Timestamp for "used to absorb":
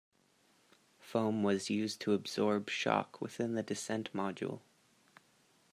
1.69-2.71